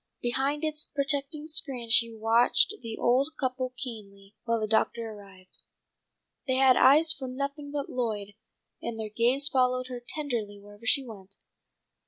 [0.19, 5.59] Behind its protecting screen she watched the old couple keenly, when the doctor arrived.
[6.47, 8.33] They had eyes for nothing but Lloyd,
[8.81, 11.35] and their gaze followed her tenderly wherever she went.